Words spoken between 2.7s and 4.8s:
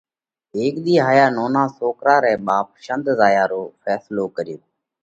شنڌ زايا رو ڦينصلو ڪريو۔